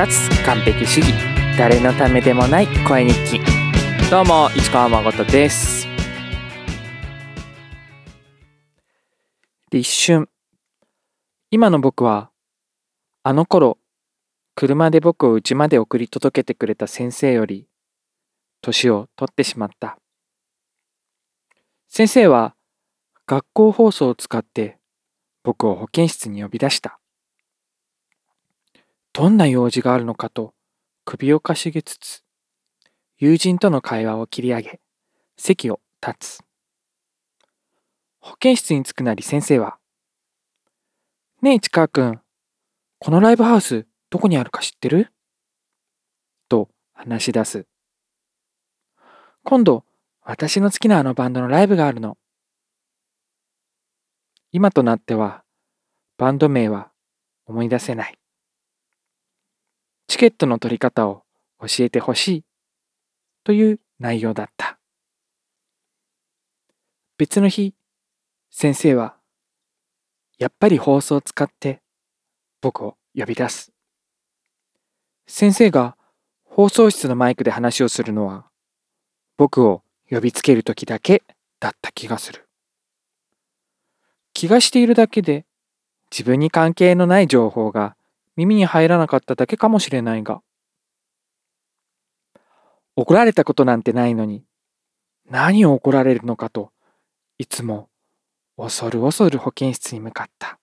[0.00, 0.08] 脱
[0.46, 1.12] 完璧主義。
[1.58, 3.40] 誰のためでもない声日記。
[4.10, 5.86] どうも市川誠です。
[9.70, 10.30] 立春
[11.50, 12.30] 今の僕は
[13.24, 13.76] あの頃
[14.54, 17.68] 車で僕を家まで送り届けてくれた先生より
[18.62, 19.98] 年を取ってしまった。
[21.90, 22.54] 先生は
[23.26, 24.78] 学校放送を使って
[25.42, 27.00] 僕を保健室に呼び出した。
[29.12, 30.54] どんな用事があるのかと
[31.04, 32.22] 首をかしげつつ、
[33.18, 34.80] 友人との会話を切り上げ、
[35.36, 36.44] 席を立つ。
[38.20, 39.78] 保健室に着くなり先生は、
[41.42, 42.20] ねえ市川くん、
[42.98, 45.12] このライブハウスどこにあるか知ってる？
[46.48, 47.66] と話し出す。
[49.42, 49.84] 今度、
[50.22, 52.18] 私の好きなあのバンドのライブがあるの。
[54.52, 55.42] 今となっては、
[56.18, 56.92] バンド名は
[57.46, 58.19] 思い出せない。
[60.10, 61.22] チケットの取り方を
[61.60, 62.44] 教えてほしい
[63.44, 64.76] という内容だった。
[67.16, 67.76] 別の日、
[68.50, 69.14] 先生は、
[70.36, 71.80] やっぱり放送を使って
[72.60, 73.72] 僕を呼び出す。
[75.28, 75.96] 先生が
[76.42, 78.46] 放送室のマイクで話をするのは、
[79.36, 81.22] 僕を呼びつける時だけ
[81.60, 82.48] だった気がする。
[84.32, 85.46] 気がしているだけで
[86.10, 87.94] 自分に関係のない情報が
[88.40, 90.40] 耳に入らなかっただけかもしれないが。
[92.96, 94.46] 怒られたことなんてないのに、
[95.28, 96.72] 何を怒られるのかと、
[97.36, 97.90] いつも
[98.56, 100.58] 恐る恐る保健室に向かった。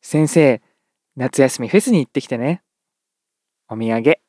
[0.00, 0.62] 先生、
[1.16, 2.62] 夏休みフェスに行ってきてね。
[3.68, 4.20] お土産。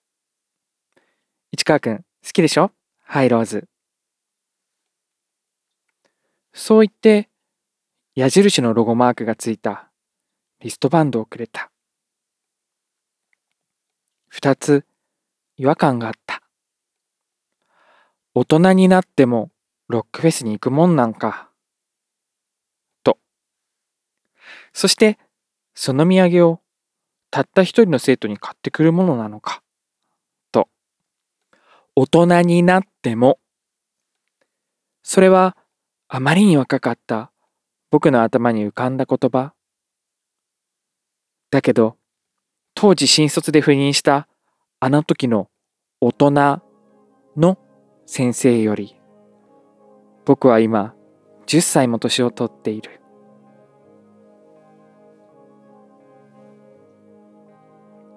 [1.51, 2.03] 市川くん、好
[2.33, 2.71] きでしょ？
[3.03, 3.69] ハイローズ。
[6.53, 7.29] そう言って、
[8.15, 9.91] 矢印のロゴマークがついた
[10.63, 11.69] リストバンドをくれた。
[14.29, 14.85] 二つ
[15.57, 16.41] 違和感があった。
[18.33, 19.51] 大人になっても
[19.89, 21.49] ロックフェスに行くもんなんか。
[23.03, 23.17] と。
[24.71, 25.19] そして、
[25.75, 26.61] その土産を
[27.29, 29.61] たった一人の生徒に買ってくるものなのか。
[30.53, 30.69] と。
[31.93, 33.37] 大人になっても。
[35.01, 35.57] それは
[36.07, 37.33] あまりに若かった
[37.91, 39.53] 僕の頭に浮かんだ言葉。
[41.53, 41.97] だけど、
[42.73, 44.27] 当時新卒で赴任した
[44.79, 45.49] あの時の
[46.01, 46.31] 大人
[47.37, 47.59] の
[48.07, 48.99] 先生より、
[50.25, 50.95] 僕は今
[51.45, 52.99] 10歳も年を取っている。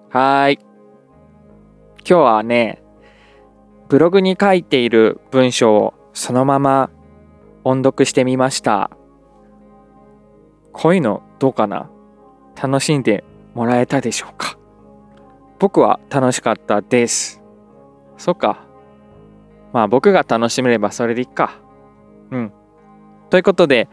[0.09, 0.57] はい。
[1.99, 2.81] 今日はね、
[3.87, 6.89] ブログに書いている文章をそのまま
[7.63, 8.89] 音読してみました。
[10.73, 11.91] こういうのどうかな？
[12.61, 13.23] 楽しんで
[13.53, 14.57] もらえたでしょうか？
[15.59, 17.41] 僕は楽しかったです。
[18.17, 18.65] そっか。
[19.73, 21.59] まあ僕が楽しめればそれでいいか。
[22.31, 22.53] うん。
[23.29, 23.87] ということで、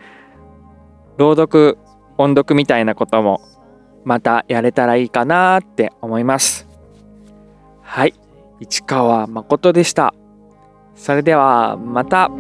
[1.19, 1.79] 朗読、
[2.17, 3.41] 音読みたいなことも
[4.05, 6.69] またやれたらいいかなって思います。
[7.83, 8.15] はい。
[8.61, 10.15] 市川誠でした。
[10.95, 12.31] それではまた。